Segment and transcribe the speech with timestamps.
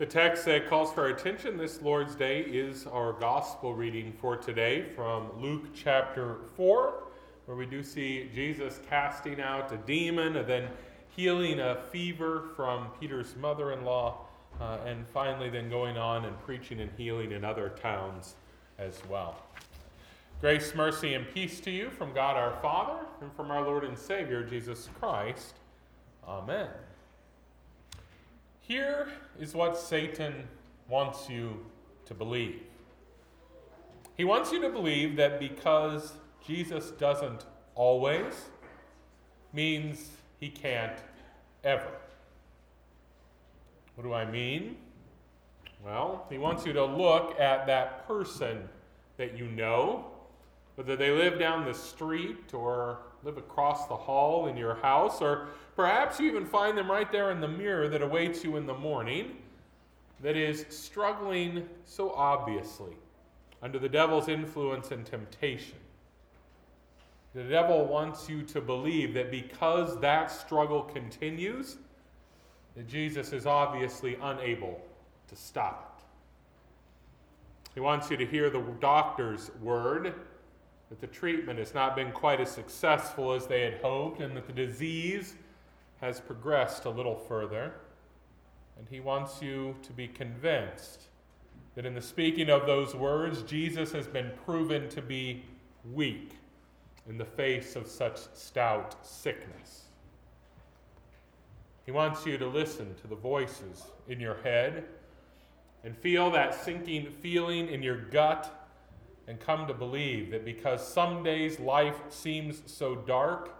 [0.00, 4.34] The text that calls for our attention this Lord's Day is our gospel reading for
[4.34, 7.02] today from Luke chapter 4,
[7.44, 10.68] where we do see Jesus casting out a demon and then
[11.14, 14.20] healing a fever from Peter's mother in law,
[14.58, 18.36] uh, and finally then going on and preaching and healing in other towns
[18.78, 19.36] as well.
[20.40, 23.98] Grace, mercy, and peace to you from God our Father and from our Lord and
[23.98, 25.56] Savior Jesus Christ.
[26.26, 26.68] Amen.
[28.70, 30.46] Here is what Satan
[30.88, 31.66] wants you
[32.06, 32.60] to believe.
[34.16, 36.12] He wants you to believe that because
[36.46, 38.32] Jesus doesn't always
[39.52, 40.96] means he can't
[41.64, 41.90] ever.
[43.96, 44.76] What do I mean?
[45.84, 48.68] Well, he wants you to look at that person
[49.16, 50.12] that you know,
[50.76, 55.48] whether they live down the street or live across the hall in your house, or
[55.76, 58.74] perhaps you even find them right there in the mirror that awaits you in the
[58.74, 59.36] morning
[60.22, 62.92] that is struggling so obviously
[63.62, 65.76] under the devil's influence and temptation.
[67.34, 71.76] The devil wants you to believe that because that struggle continues,
[72.74, 74.80] that Jesus is obviously unable
[75.28, 76.04] to stop it.
[77.74, 80.14] He wants you to hear the doctor's word
[80.90, 84.46] that the treatment has not been quite as successful as they had hoped and that
[84.46, 85.34] the disease
[86.00, 87.72] has progressed a little further.
[88.76, 91.04] And he wants you to be convinced
[91.76, 95.44] that in the speaking of those words, Jesus has been proven to be
[95.92, 96.32] weak
[97.08, 99.84] in the face of such stout sickness.
[101.86, 104.84] He wants you to listen to the voices in your head
[105.84, 108.59] and feel that sinking feeling in your gut
[109.30, 113.54] and come to believe that because some days life seems so dark,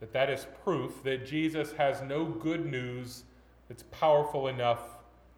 [0.00, 3.24] that that is proof that Jesus has no good news
[3.68, 4.80] that's powerful enough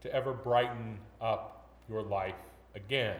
[0.00, 2.36] to ever brighten up your life
[2.76, 3.16] again.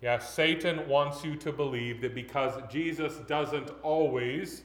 [0.00, 4.62] Yes, Satan wants you to believe that because Jesus doesn't always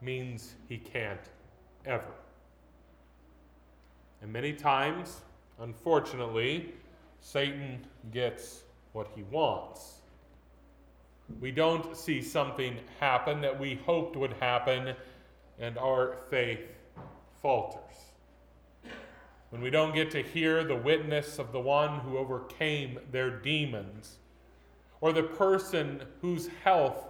[0.00, 1.30] means he can't
[1.86, 2.14] ever.
[4.22, 5.20] And many times,
[5.60, 6.74] unfortunately,
[7.20, 10.00] Satan gets what he wants.
[11.40, 14.94] We don't see something happen that we hoped would happen,
[15.58, 16.66] and our faith
[17.42, 17.82] falters.
[19.50, 24.16] When we don't get to hear the witness of the one who overcame their demons,
[25.00, 27.04] or the person whose health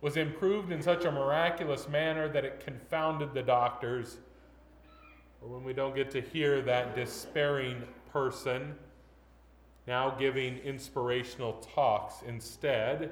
[0.00, 4.18] was improved in such a miraculous manner that it confounded the doctors,
[5.40, 8.74] or when we don't get to hear that despairing person
[9.88, 13.10] now giving inspirational talks instead.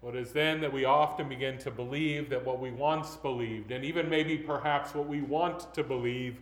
[0.00, 3.84] What is then that we often begin to believe that what we once believed, and
[3.84, 6.38] even maybe perhaps what we want to believe,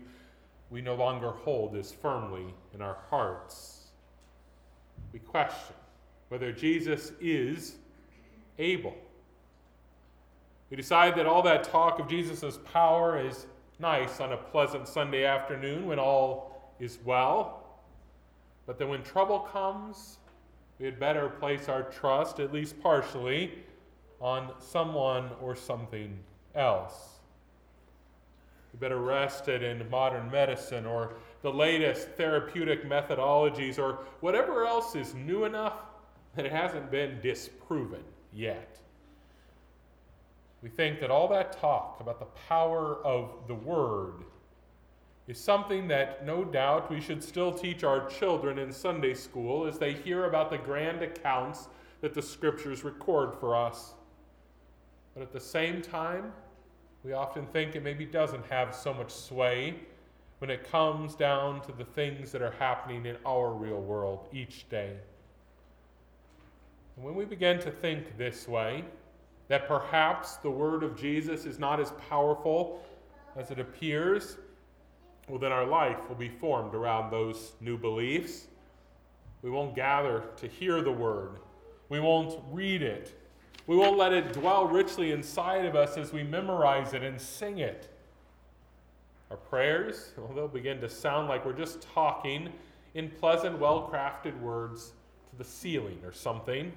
[0.70, 3.86] we no longer hold as firmly in our hearts.
[5.12, 5.74] We question
[6.28, 7.74] whether Jesus is
[8.58, 8.94] able.
[10.70, 13.46] We decide that all that talk of Jesus' power is
[13.80, 17.65] nice on a pleasant Sunday afternoon when all is well.
[18.66, 20.18] But then when trouble comes,
[20.78, 23.52] we had better place our trust, at least partially,
[24.20, 26.18] on someone or something
[26.54, 27.20] else.
[28.72, 34.94] We better rest it in modern medicine or the latest therapeutic methodologies or whatever else
[34.94, 35.74] is new enough
[36.34, 38.78] that it hasn't been disproven yet.
[40.62, 44.24] We think that all that talk about the power of the Word
[45.26, 49.78] is something that no doubt we should still teach our children in Sunday school as
[49.78, 51.68] they hear about the grand accounts
[52.00, 53.94] that the scriptures record for us.
[55.14, 56.32] But at the same time,
[57.02, 59.74] we often think it maybe doesn't have so much sway
[60.38, 64.68] when it comes down to the things that are happening in our real world each
[64.68, 64.92] day.
[66.96, 68.84] And when we begin to think this way,
[69.48, 72.82] that perhaps the word of Jesus is not as powerful
[73.36, 74.38] as it appears,
[75.28, 78.46] well, then our life will be formed around those new beliefs.
[79.42, 81.38] We won't gather to hear the word,
[81.88, 83.18] we won't read it,
[83.66, 87.58] we won't let it dwell richly inside of us as we memorize it and sing
[87.58, 87.92] it.
[89.30, 92.52] Our prayers, well, they'll begin to sound like we're just talking
[92.94, 94.92] in pleasant, well crafted words
[95.30, 96.72] to the ceiling or something,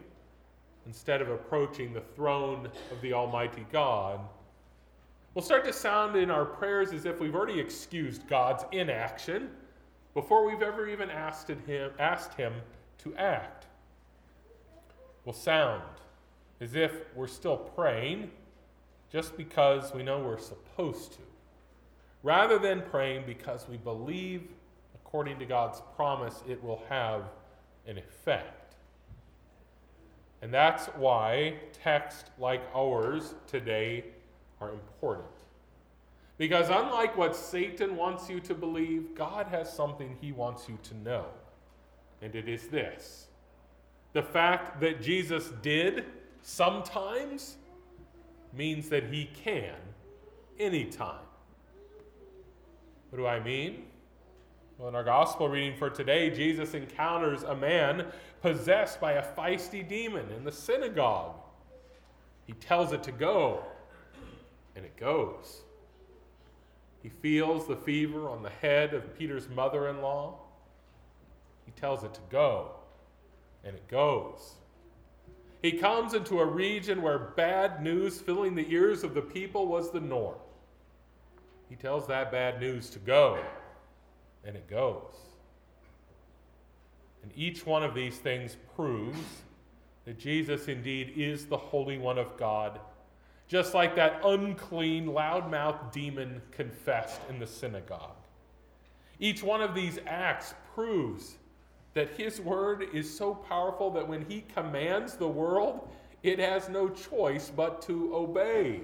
[0.86, 4.20] instead of approaching the throne of the Almighty God
[5.34, 9.50] will start to sound in our prayers as if we've already excused God's inaction
[10.14, 12.54] before we've ever even asked him, asked him
[13.00, 13.68] to act.
[15.24, 15.84] We'll sound
[16.60, 18.32] as if we're still praying
[19.12, 21.20] just because we know we're supposed to,
[22.24, 24.48] rather than praying because we believe,
[24.96, 27.24] according to God's promise, it will have
[27.88, 28.76] an effect.
[30.42, 34.06] And that's why texts like ours today
[34.62, 35.28] are important.
[36.38, 40.98] Because unlike what Satan wants you to believe, God has something he wants you to
[40.98, 41.26] know.
[42.22, 43.28] And it is this
[44.14, 46.06] the fact that Jesus did
[46.42, 47.58] sometimes
[48.54, 49.76] means that he can
[50.60, 51.26] anytime.
[53.10, 53.84] What do I mean?
[54.78, 58.06] Well, in our gospel reading for today, Jesus encounters a man
[58.42, 61.36] possessed by a feisty demon in the synagogue.
[62.48, 63.64] He tells it to go,
[64.80, 65.64] and it goes.
[67.04, 70.40] He feels the fever on the head of Peter's mother in law.
[71.66, 72.72] He tells it to go,
[73.66, 74.54] and it goes.
[75.62, 79.92] He comes into a region where bad news filling the ears of the people was
[79.92, 80.38] the norm.
[81.70, 83.38] He tells that bad news to go,
[84.46, 85.14] and it goes.
[87.22, 89.20] And each one of these things proves
[90.06, 92.80] that Jesus indeed is the Holy One of God,
[93.50, 98.16] just like that unclean, loudmouth demon confessed in the synagogue.
[99.20, 101.36] Each one of these acts proves
[101.96, 105.90] that his word is so powerful that when he commands the world,
[106.22, 108.82] it has no choice but to obey,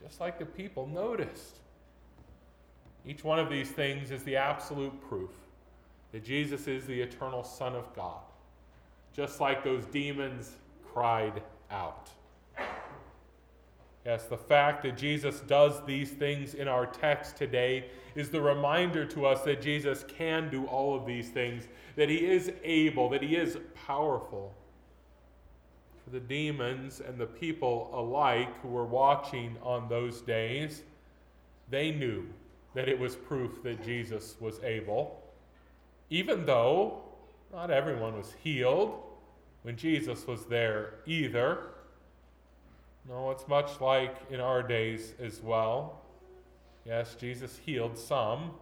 [0.00, 1.58] just like the people noticed.
[3.04, 5.30] Each one of these things is the absolute proof
[6.12, 8.22] that Jesus is the eternal Son of God,
[9.12, 10.52] just like those demons
[10.92, 12.08] cried out.
[14.06, 19.04] Yes, the fact that Jesus does these things in our text today is the reminder
[19.04, 21.66] to us that Jesus can do all of these things,
[21.96, 24.54] that he is able, that he is powerful.
[26.04, 30.84] For the demons and the people alike who were watching on those days,
[31.68, 32.28] they knew
[32.74, 35.20] that it was proof that Jesus was able,
[36.10, 37.02] even though
[37.52, 39.02] not everyone was healed
[39.62, 41.70] when Jesus was there either.
[43.08, 46.02] No, it's much like in our days as well.
[46.84, 48.52] Yes, Jesus healed some,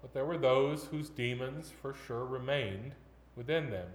[0.00, 2.92] but there were those whose demons for sure remained
[3.36, 3.88] within them.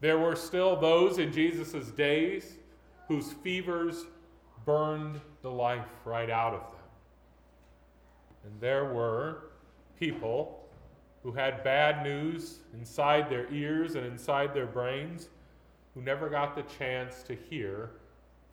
[0.00, 2.56] There were still those in Jesus' days
[3.06, 4.04] whose fevers
[4.64, 6.80] burned the life right out of them.
[8.44, 9.50] And there were
[9.98, 10.68] people
[11.22, 15.28] who had bad news inside their ears and inside their brains
[15.94, 17.90] who never got the chance to hear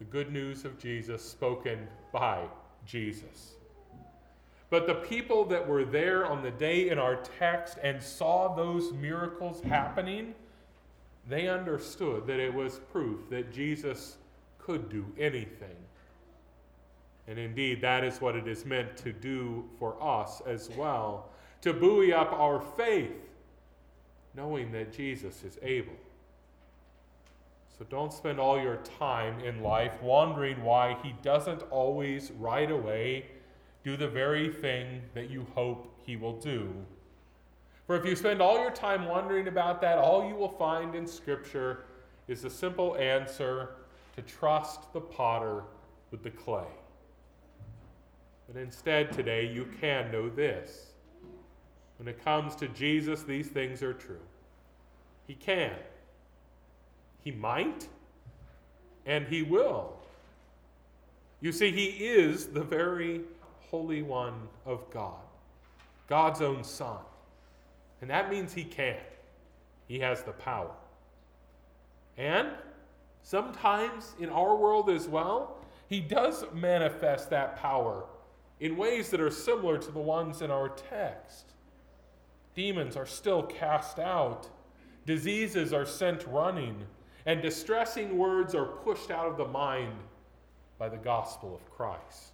[0.02, 2.44] the good news of Jesus spoken by
[2.88, 3.52] Jesus.
[4.72, 8.94] But the people that were there on the day in our text and saw those
[8.94, 10.34] miracles happening,
[11.30, 14.18] they understood that it was proof that Jesus
[14.58, 15.78] could do anything.
[17.28, 21.30] And indeed, that is what it is meant to do for us as well
[21.62, 23.30] to buoy up our faith,
[24.34, 25.94] knowing that Jesus is able.
[27.82, 33.26] So don't spend all your time in life wondering why He doesn't always right away
[33.84, 36.72] do the very thing that you hope He will do.
[37.88, 41.08] For if you spend all your time wondering about that, all you will find in
[41.08, 41.86] Scripture
[42.28, 43.70] is the simple answer
[44.16, 45.64] to trust the potter
[46.12, 46.70] with the clay.
[48.48, 50.92] But instead, today, you can know this.
[51.98, 54.22] When it comes to Jesus, these things are true.
[55.26, 55.72] He can.
[57.24, 57.88] He might,
[59.06, 59.94] and he will.
[61.40, 63.22] You see, he is the very
[63.70, 65.22] Holy One of God,
[66.08, 67.00] God's own Son.
[68.02, 68.98] And that means he can.
[69.88, 70.72] He has the power.
[72.18, 72.50] And
[73.24, 78.06] sometimes in our world as well, he does manifest that power
[78.60, 81.54] in ways that are similar to the ones in our text.
[82.56, 84.50] Demons are still cast out,
[85.06, 86.86] diseases are sent running
[87.26, 89.94] and distressing words are pushed out of the mind
[90.78, 92.32] by the gospel of Christ.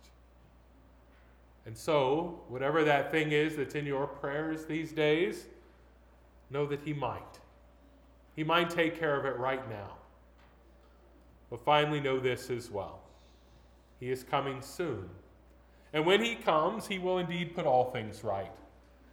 [1.66, 5.46] And so, whatever that thing is that's in your prayers these days,
[6.50, 7.40] know that He might.
[8.38, 9.98] He might take care of it right now.
[11.50, 13.02] But finally, know this as well
[14.00, 15.10] He is coming soon.
[15.92, 18.52] And when He comes, He will indeed put all things right.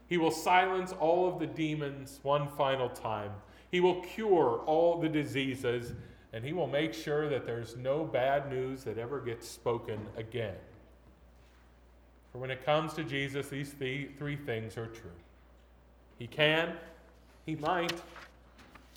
[0.08, 3.32] He will silence all of the demons one final time
[3.74, 5.94] he will cure all the diseases,
[6.32, 10.54] and He will make sure that there's no bad news that ever gets spoken again.
[12.30, 15.10] For when it comes to Jesus, these three things are true
[16.20, 16.74] He can,
[17.46, 18.00] He might,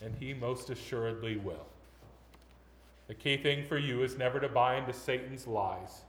[0.03, 1.65] and He most assuredly will.
[3.07, 6.01] The key thing for you is never to buy into Satan's lies,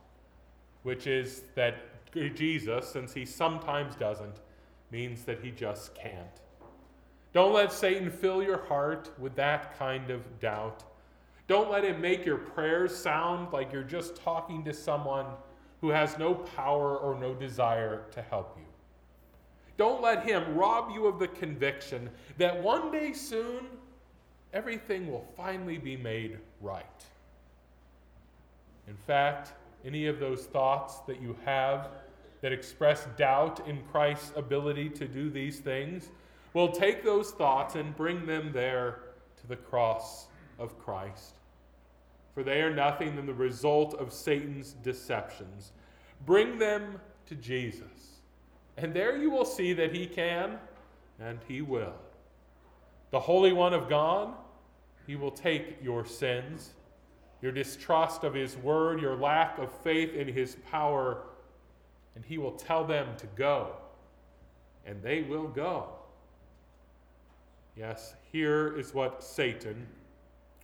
[0.83, 1.77] which is that
[2.13, 4.35] Jesus, since he sometimes doesn't,
[4.91, 6.41] means that he just can't.
[7.33, 10.83] Don't let Satan fill your heart with that kind of doubt.
[11.47, 15.25] Don't let him make your prayers sound like you're just talking to someone
[15.81, 18.65] who has no power or no desire to help you.
[19.77, 23.65] Don't let him rob you of the conviction that one day soon
[24.53, 26.85] everything will finally be made right.
[28.87, 29.53] In fact,
[29.85, 31.89] any of those thoughts that you have
[32.41, 36.09] that express doubt in Christ's ability to do these things,
[36.53, 38.99] will take those thoughts and bring them there
[39.41, 40.27] to the cross
[40.57, 41.35] of Christ.
[42.33, 45.71] For they are nothing than the result of Satan's deceptions.
[46.25, 48.19] Bring them to Jesus.
[48.77, 50.57] And there you will see that he can
[51.19, 51.93] and he will.
[53.11, 54.33] The Holy One of God,
[55.05, 56.71] he will take your sins,
[57.41, 61.23] your distrust of his word, your lack of faith in his power,
[62.15, 63.73] and he will tell them to go.
[64.85, 65.89] And they will go.
[67.75, 69.87] Yes, here is what Satan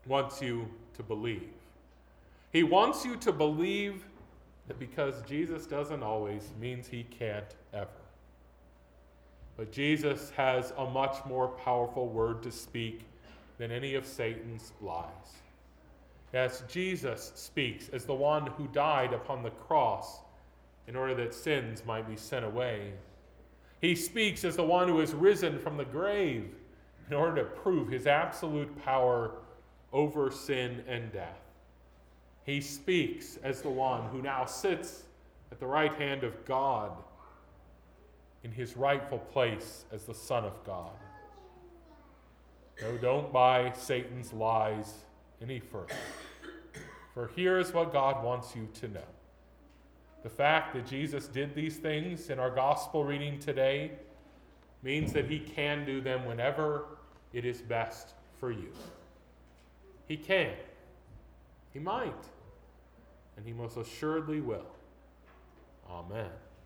[0.06, 1.50] wants you to believe.
[2.52, 4.06] He wants you to believe
[4.68, 7.90] that because Jesus doesn't always means he can't ever.
[9.58, 13.02] But Jesus has a much more powerful word to speak
[13.58, 15.06] than any of Satan's lies.
[16.34, 20.20] Yes, Jesus speaks as the one who died upon the cross
[20.88, 22.94] in order that sins might be sent away.
[23.82, 26.50] He speaks as the one who has risen from the grave
[27.08, 29.32] in order to prove his absolute power
[29.94, 31.39] over sin and death.
[32.46, 35.04] He speaks as the one who now sits
[35.51, 36.92] at the right hand of God
[38.44, 40.92] in his rightful place as the Son of God.
[42.82, 44.94] No, don't buy Satan's lies
[45.42, 45.96] any further.
[47.13, 49.08] For here is what God wants you to know.
[50.25, 53.91] The fact that Jesus did these things in our gospel reading today
[54.82, 56.86] means that he can do them whenever
[57.32, 58.72] it is best for you.
[60.08, 60.53] He can.
[61.74, 62.25] He might.
[63.38, 64.65] And he most assuredly will.
[65.88, 66.32] Amen.